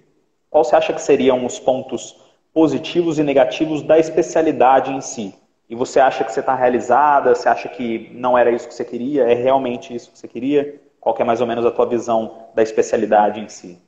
[0.50, 2.23] qual você acha que seriam os pontos
[2.54, 5.34] positivos e negativos da especialidade em si?
[5.70, 8.86] e você acha que você está realizada, você acha que não era isso que você
[8.86, 10.80] queria, é realmente isso que você queria?
[11.00, 13.82] Qual que é mais ou menos a tua visão da especialidade em si?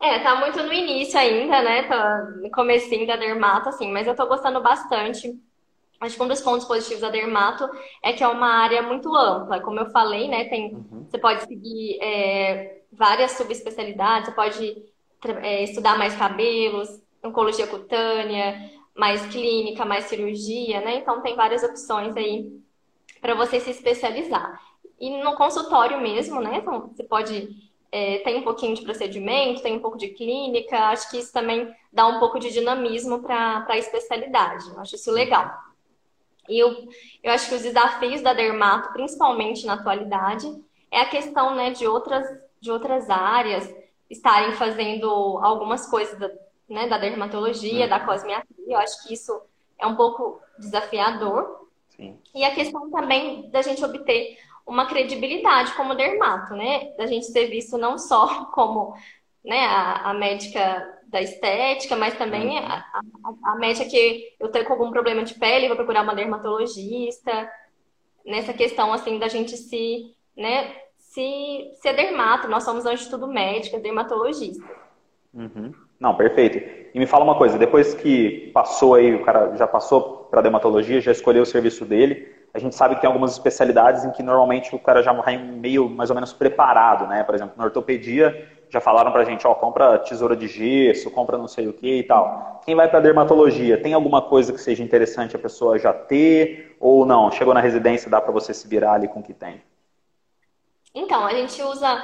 [0.00, 1.84] É, tá muito no início ainda, né?
[1.84, 5.34] Tá no comecinho da dermato, assim, mas eu tô gostando bastante.
[5.98, 7.66] Acho que um dos pontos positivos da dermato
[8.04, 9.60] é que é uma área muito ampla.
[9.60, 10.44] Como eu falei, né?
[10.44, 11.06] Tem, uhum.
[11.08, 14.76] Você pode seguir é, várias subespecialidades, você pode
[15.42, 20.96] é, estudar mais cabelos, oncologia cutânea, mais clínica, mais cirurgia, né?
[20.96, 22.50] Então tem várias opções aí
[23.20, 24.60] para você se especializar.
[24.98, 26.58] E no consultório mesmo, né?
[26.58, 27.48] Então, você pode
[27.92, 30.76] é, tem um pouquinho de procedimento, tem um pouco de clínica.
[30.88, 34.68] Acho que isso também dá um pouco de dinamismo para a especialidade.
[34.68, 35.50] Eu acho isso legal.
[36.48, 36.88] E eu,
[37.22, 40.46] eu acho que os desafios da dermato, principalmente na atualidade,
[40.90, 42.26] é a questão né, de outras
[42.58, 43.72] de outras áreas
[44.10, 45.08] estarem fazendo
[45.42, 46.18] algumas coisas
[46.68, 47.90] né, da dermatologia, uhum.
[47.90, 48.64] da cosmiatria.
[48.66, 49.40] Eu acho que isso
[49.78, 51.68] é um pouco desafiador.
[51.90, 52.18] Sim.
[52.34, 56.92] E a questão também da gente obter uma credibilidade como dermato, né?
[56.96, 58.94] Da gente ser visto não só como
[59.44, 62.66] né, a, a médica da estética, mas também uhum.
[62.66, 62.84] a,
[63.44, 67.48] a, a, médica que eu tenho algum problema de pele, vou procurar uma dermatologista.
[68.24, 72.48] Nessa questão, assim, da gente se, né, se ser dermato.
[72.48, 74.66] Nós somos, antes de tudo, médica, dermatologista.
[75.32, 75.72] Uhum.
[75.98, 76.58] Não, perfeito.
[76.94, 81.00] E me fala uma coisa, depois que passou aí, o cara já passou para dermatologia,
[81.00, 84.74] já escolheu o serviço dele, a gente sabe que tem algumas especialidades em que normalmente
[84.74, 87.22] o cara já vai meio mais ou menos preparado, né?
[87.22, 88.34] Por exemplo, na ortopedia
[88.68, 92.02] já falaram pra gente, ó, compra tesoura de gesso, compra não sei o que e
[92.02, 92.60] tal.
[92.64, 97.06] Quem vai para dermatologia, tem alguma coisa que seja interessante a pessoa já ter ou
[97.06, 97.30] não?
[97.30, 99.60] Chegou na residência, dá para você se virar ali com o que tem?
[100.94, 102.02] Então, a gente usa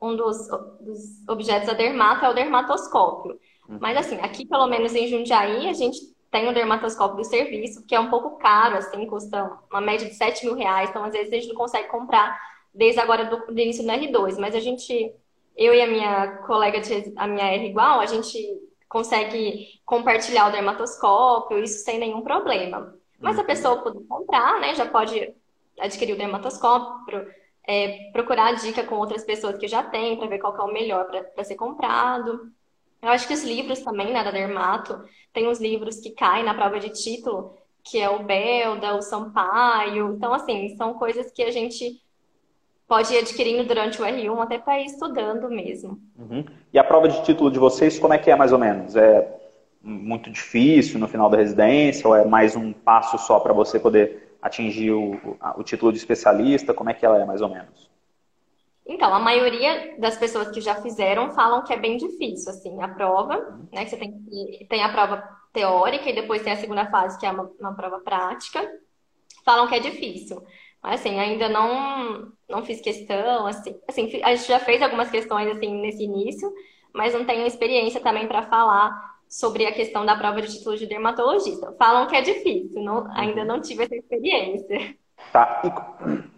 [0.00, 0.48] um dos,
[0.80, 3.38] dos objetos da dermato é o dermatoscópio.
[3.68, 3.78] Uhum.
[3.80, 5.98] Mas assim, aqui pelo menos em Jundiaí, a gente
[6.30, 10.14] tem o dermatoscópio do serviço, que é um pouco caro, assim, custa uma média de
[10.14, 12.36] 7 mil reais, então às vezes a gente não consegue comprar
[12.74, 15.14] desde agora do, do início do R2, mas a gente,
[15.56, 18.36] eu e a minha colega, de, a minha R igual, a gente
[18.88, 22.92] consegue compartilhar o dermatoscópio, isso sem nenhum problema.
[23.20, 23.46] Mas a uhum.
[23.46, 25.32] pessoa pode comprar, né, já pode
[25.78, 27.28] adquirir o dermatoscópio,
[27.66, 31.06] é, procurar dica com outras pessoas que já têm, para ver qual é o melhor
[31.34, 32.50] para ser comprado.
[33.02, 36.54] Eu acho que os livros também, né, da Dermato, tem uns livros que caem na
[36.54, 40.14] prova de título, que é o Belda, o Sampaio.
[40.14, 42.00] Então, assim, são coisas que a gente
[42.86, 46.00] pode ir adquirindo durante o R1 até para ir estudando mesmo.
[46.18, 46.44] Uhum.
[46.72, 48.96] E a prova de título de vocês, como é que é mais ou menos?
[48.96, 49.40] É
[49.82, 54.23] muito difícil no final da residência ou é mais um passo só para você poder
[54.44, 55.18] atingir o,
[55.56, 56.74] o título de especialista?
[56.74, 57.90] Como é que ela é, mais ou menos?
[58.86, 62.88] Então, a maioria das pessoas que já fizeram falam que é bem difícil, assim, a
[62.88, 63.84] prova, né?
[63.84, 64.12] Que você tem,
[64.68, 68.00] tem a prova teórica e depois tem a segunda fase, que é uma, uma prova
[68.00, 68.60] prática.
[69.42, 70.44] Falam que é difícil.
[70.82, 75.48] Mas, assim, ainda não, não fiz questão, assim, assim, a gente já fez algumas questões,
[75.48, 76.52] assim, nesse início,
[76.92, 80.86] mas não tenho experiência também para falar sobre a questão da prova de título de
[80.86, 81.74] dermatologista.
[81.78, 83.46] Falam que é difícil, não, ainda uhum.
[83.46, 84.96] não tive essa experiência.
[85.32, 85.62] Tá.
[85.64, 86.34] E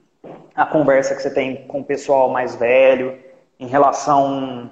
[0.55, 3.19] a conversa que você tem com o pessoal mais velho
[3.59, 4.71] em relação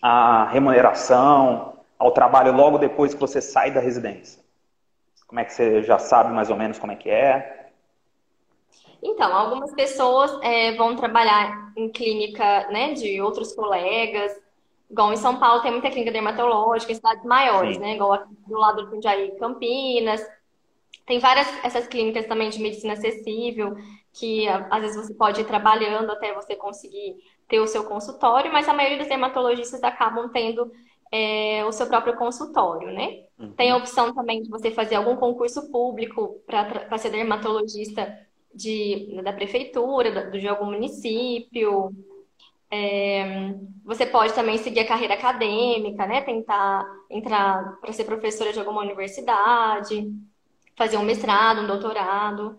[0.00, 4.42] à remuneração, ao trabalho logo depois que você sai da residência?
[5.26, 7.68] Como é que você já sabe mais ou menos como é que é?
[9.02, 14.32] Então, algumas pessoas é, vão trabalhar em clínica né, de outros colegas,
[14.90, 17.82] Igual em São Paulo tem muita clínica dermatológica, em cidades maiores, Sim.
[17.82, 17.94] né?
[17.94, 20.26] Igual aqui do lado do Jundiaí, Campinas.
[21.06, 23.76] Tem várias essas clínicas também de medicina acessível,
[24.12, 27.16] que às vezes você pode ir trabalhando até você conseguir
[27.48, 30.70] ter o seu consultório, mas a maioria dos dermatologistas acabam tendo
[31.10, 33.24] é, o seu próprio consultório, né?
[33.38, 33.52] Uhum.
[33.52, 38.18] Tem a opção também de você fazer algum concurso público para ser dermatologista
[38.54, 41.90] de, da prefeitura, do, de algum município.
[42.70, 43.54] É,
[43.84, 46.20] você pode também seguir a carreira acadêmica, né?
[46.20, 50.12] Tentar entrar para ser professora de alguma universidade,
[50.76, 52.58] fazer um mestrado, um doutorado,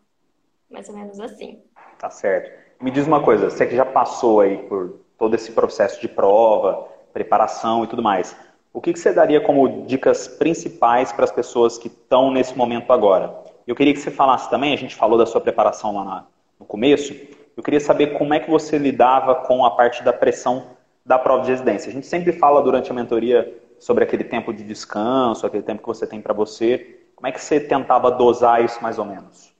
[0.69, 1.61] mais ou menos assim.
[1.97, 2.51] Tá certo.
[2.81, 6.87] Me diz uma coisa, você que já passou aí por todo esse processo de prova,
[7.13, 8.35] preparação e tudo mais,
[8.73, 12.93] o que, que você daria como dicas principais para as pessoas que estão nesse momento
[12.93, 13.35] agora?
[13.67, 16.25] Eu queria que você falasse também, a gente falou da sua preparação lá
[16.59, 17.13] no começo,
[17.59, 21.43] eu queria saber como é que você lidava com a parte da pressão da prova
[21.43, 21.89] de residência.
[21.89, 25.87] A gente sempre fala durante a mentoria sobre aquele tempo de descanso, aquele tempo que
[25.87, 27.01] você tem para você.
[27.17, 29.53] Como é que você tentava dosar isso mais ou menos?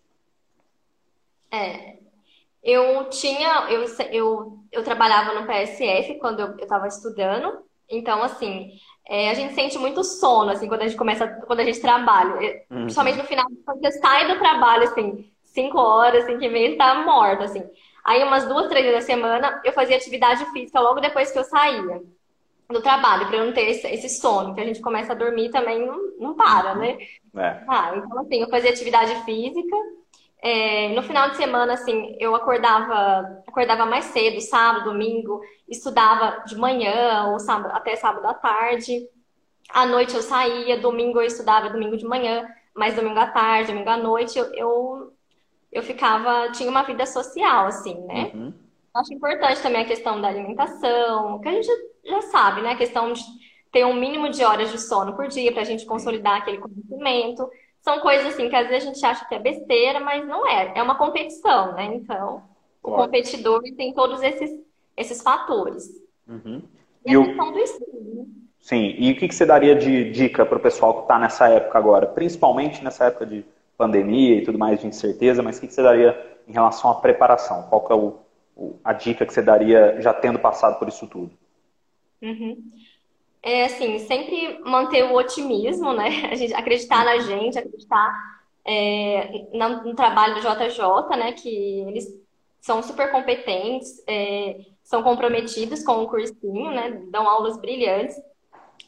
[1.52, 1.98] É,
[2.64, 8.72] eu tinha, eu, eu, eu trabalhava no PSF quando eu estava estudando, então assim,
[9.10, 12.64] é, a gente sente muito sono, assim, quando a gente começa, quando a gente trabalha.
[12.70, 12.84] Uhum.
[12.84, 17.04] Principalmente no final, quando você sai do trabalho, assim, 5 horas, 5 e meia, tá
[17.04, 17.64] morta, assim.
[18.10, 21.44] Aí, umas duas, três vezes da semana, eu fazia atividade física logo depois que eu
[21.44, 22.02] saía
[22.68, 25.86] do trabalho, para eu não ter esse, sono, que a gente começa a dormir também
[25.86, 26.98] não, não para, né?
[27.38, 27.64] É.
[27.68, 29.76] Ah, então, assim, eu fazia atividade física.
[30.42, 36.56] É, no final de semana, assim, eu acordava, acordava mais cedo, sábado, domingo, estudava de
[36.58, 39.08] manhã ou sábado, até sábado à tarde.
[39.70, 43.90] À noite eu saía, domingo eu estudava, domingo de manhã, mais domingo à tarde, domingo
[43.92, 45.14] à noite, eu, eu
[45.72, 48.32] eu ficava, tinha uma vida social, assim, né?
[48.34, 48.54] Uhum.
[48.94, 51.70] Acho importante também a questão da alimentação, que a gente
[52.04, 52.72] já sabe, né?
[52.72, 53.22] A questão de
[53.72, 57.50] ter um mínimo de horas de sono por dia para a gente consolidar aquele conhecimento.
[57.82, 60.74] São coisas assim que às vezes a gente acha que é besteira, mas não é.
[60.76, 61.86] É uma competição, né?
[61.86, 62.44] Então,
[62.82, 64.52] o competidor tem todos esses,
[64.98, 65.88] esses fatores.
[66.28, 66.64] Uhum.
[67.06, 68.26] E, e a questão do estudo, né?
[68.60, 71.48] Sim, e o que, que você daria de dica para o pessoal que está nessa
[71.48, 73.46] época agora, principalmente nessa época de
[73.80, 77.64] pandemia e tudo mais de incerteza, mas o que, você daria em relação à preparação?
[77.70, 78.18] Qual que é o,
[78.54, 81.32] o, a dica que você daria já tendo passado por isso tudo?
[82.22, 82.62] Uhum.
[83.42, 86.10] É assim, sempre manter o otimismo, né?
[86.30, 88.14] A gente acreditar na gente, acreditar
[88.66, 91.32] é, no, no, trabalho do JJ, né?
[91.32, 92.06] Que eles
[92.60, 97.02] são super competentes, é, são comprometidos com o cursinho, né?
[97.10, 98.18] Dão aulas brilhantes.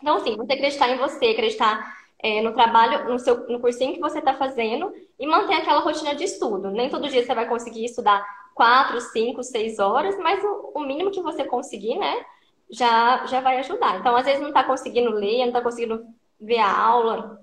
[0.02, 4.00] Então, assim, você acreditar em você, acreditar é, no trabalho, no, seu, no cursinho que
[4.00, 6.70] você está fazendo e manter aquela rotina de estudo.
[6.70, 11.12] Nem todo dia você vai conseguir estudar quatro, cinco, seis horas, mas o, o mínimo
[11.12, 12.26] que você conseguir, né,
[12.70, 14.00] já, já vai ajudar.
[14.00, 16.06] Então, às vezes não está conseguindo ler, não está conseguindo
[16.40, 17.40] ver a aula,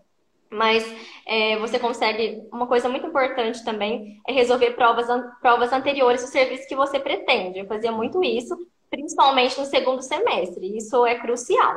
[0.50, 0.84] mas
[1.26, 2.46] é, você consegue.
[2.52, 5.06] Uma coisa muito importante também é resolver provas,
[5.40, 7.58] provas anteriores do serviço que você pretende.
[7.58, 8.56] Eu fazia muito isso,
[8.88, 10.76] principalmente no segundo semestre.
[10.76, 11.74] Isso é crucial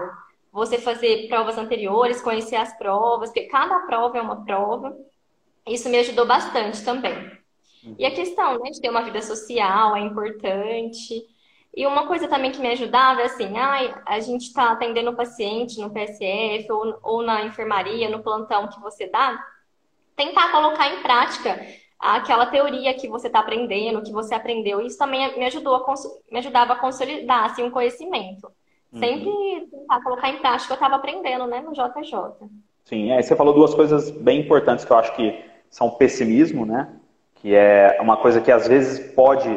[0.52, 4.96] você fazer provas anteriores, conhecer as provas, porque cada prova é uma prova.
[5.66, 7.32] Isso me ajudou bastante também.
[7.98, 11.24] E a questão né, de ter uma vida social é importante.
[11.76, 15.16] E uma coisa também que me ajudava é assim, ai, a gente está atendendo o
[15.16, 19.42] paciente no PSF ou, ou na enfermaria, no plantão que você dá,
[20.16, 21.66] tentar colocar em prática
[21.98, 24.82] aquela teoria que você está aprendendo, que você aprendeu.
[24.82, 25.94] Isso também me ajudou a
[26.30, 28.52] me ajudava a consolidar assim, um conhecimento.
[28.94, 29.68] Sempre uhum.
[29.72, 32.50] tentar colocar em prática o que eu estava aprendendo, né, no JJ.
[32.84, 36.90] Sim, é, você falou duas coisas bem importantes que eu acho que são pessimismo, né?
[37.36, 39.50] Que é uma coisa que às vezes pode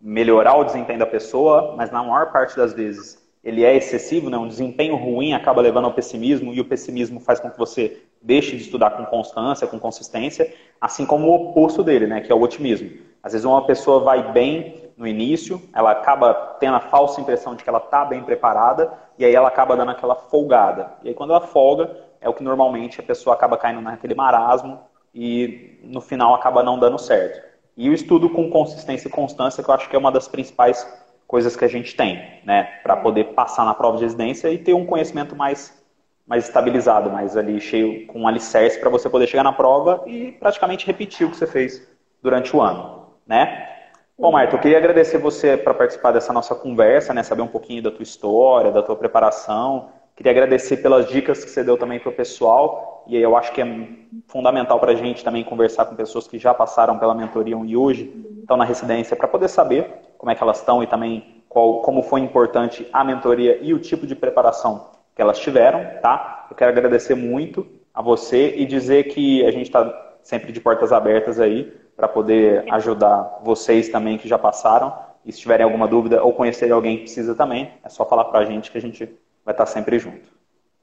[0.00, 4.38] melhorar o desempenho da pessoa, mas na maior parte das vezes ele é excessivo, né?
[4.38, 8.56] um desempenho ruim acaba levando ao pessimismo e o pessimismo faz com que você deixe
[8.56, 12.20] de estudar com constância, com consistência, assim como o oposto dele, né?
[12.22, 12.90] que é o otimismo.
[13.22, 17.64] Às vezes uma pessoa vai bem no início, ela acaba tendo a falsa impressão de
[17.64, 20.92] que ela está bem preparada, e aí ela acaba dando aquela folgada.
[21.02, 24.80] E aí quando ela folga, é o que normalmente a pessoa acaba caindo naquele marasmo
[25.14, 27.42] e no final acaba não dando certo.
[27.76, 30.86] E o estudo com consistência e constância, que eu acho que é uma das principais
[31.26, 34.74] coisas que a gente tem, né, para poder passar na prova de residência e ter
[34.74, 35.82] um conhecimento mais
[36.26, 40.32] mais estabilizado, mais ali cheio com um alicerce para você poder chegar na prova e
[40.32, 41.86] praticamente repetir o que você fez
[42.22, 43.73] durante o ano, né?
[44.16, 47.24] Bom, Marta, eu queria agradecer você para participar dessa nossa conversa, né?
[47.24, 49.88] Saber um pouquinho da tua história, da tua preparação.
[50.14, 53.04] Queria agradecer pelas dicas que você deu também para o pessoal.
[53.08, 53.88] E eu acho que é
[54.28, 58.24] fundamental para a gente também conversar com pessoas que já passaram pela mentoria e hoje
[58.38, 62.00] estão na residência para poder saber como é que elas estão e também qual, como
[62.00, 66.46] foi importante a mentoria e o tipo de preparação que elas tiveram, tá?
[66.48, 70.92] Eu quero agradecer muito a você e dizer que a gente está sempre de portas
[70.92, 74.96] abertas aí para poder ajudar vocês também que já passaram.
[75.24, 78.40] E se tiverem alguma dúvida ou conhecerem alguém que precisa também, é só falar para
[78.40, 79.04] a gente que a gente
[79.44, 80.28] vai estar tá sempre junto.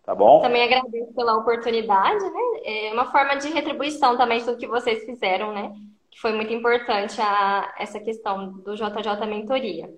[0.03, 0.41] Tá bom?
[0.41, 2.41] Também agradeço pela oportunidade, né?
[2.65, 5.71] É uma forma de retribuição também de tudo que vocês fizeram, né?
[6.09, 9.89] Que foi muito importante a, essa questão do JJ Mentoria.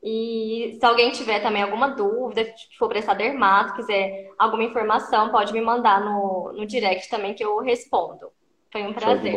[0.00, 5.52] E se alguém tiver também alguma dúvida, se for prestar dermato, quiser alguma informação, pode
[5.52, 8.28] me mandar no, no direct também que eu respondo.
[8.70, 9.34] Foi um prazer.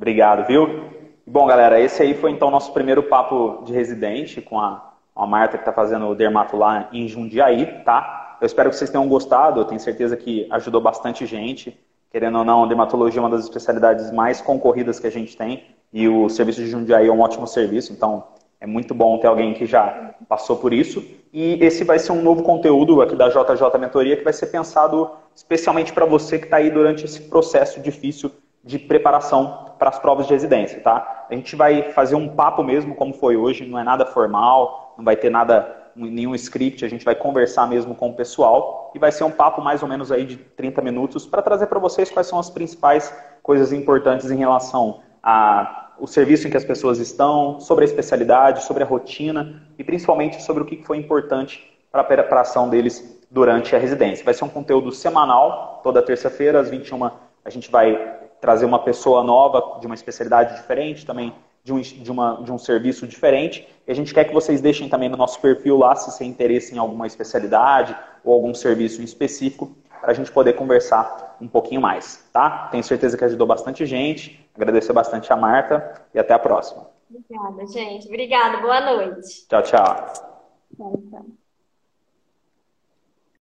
[0.00, 0.86] Obrigado, viu?
[1.26, 5.58] Bom, galera, esse aí foi então nosso primeiro papo de residente com a, a Marta
[5.58, 8.38] que está fazendo o dermato lá em Jundiaí, tá?
[8.40, 11.78] Eu espero que vocês tenham gostado, eu tenho certeza que ajudou bastante gente.
[12.10, 16.08] Querendo ou não, dermatologia é uma das especialidades mais concorridas que a gente tem e
[16.08, 18.24] o serviço de Jundiaí é um ótimo serviço, então
[18.58, 21.04] é muito bom ter alguém que já passou por isso.
[21.30, 25.10] E esse vai ser um novo conteúdo aqui da JJ Mentoria que vai ser pensado
[25.36, 28.32] especialmente para você que está aí durante esse processo difícil
[28.62, 31.26] de preparação para as provas de residência, tá?
[31.30, 35.04] A gente vai fazer um papo mesmo, como foi hoje, não é nada formal, não
[35.04, 39.10] vai ter nada, nenhum script, a gente vai conversar mesmo com o pessoal e vai
[39.10, 42.26] ser um papo mais ou menos aí de 30 minutos para trazer para vocês quais
[42.26, 47.84] são as principais coisas importantes em relação ao serviço em que as pessoas estão, sobre
[47.84, 52.68] a especialidade, sobre a rotina e principalmente sobre o que foi importante para a preparação
[52.68, 54.24] deles durante a residência.
[54.24, 57.10] Vai ser um conteúdo semanal, toda terça-feira, às 21
[57.42, 62.10] a gente vai trazer uma pessoa nova de uma especialidade diferente, também de um, de,
[62.10, 63.68] uma, de um serviço diferente.
[63.86, 66.74] E a gente quer que vocês deixem também no nosso perfil lá se tem interesse
[66.74, 71.80] em alguma especialidade ou algum serviço em específico, para a gente poder conversar um pouquinho
[71.80, 72.68] mais, tá?
[72.70, 74.48] Tenho certeza que ajudou bastante gente.
[74.54, 76.88] Agradecer bastante a Marta e até a próxima.
[77.10, 78.06] Obrigada, gente.
[78.06, 78.58] Obrigada.
[78.58, 79.46] Boa noite.
[79.48, 80.12] Tchau, tchau.
[80.76, 81.39] Tchau, tchau.